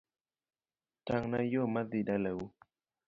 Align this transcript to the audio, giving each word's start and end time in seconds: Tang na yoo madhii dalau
Tang 1.05 1.25
na 1.31 1.39
yoo 1.53 1.67
madhii 1.73 2.07
dalau 2.07 2.41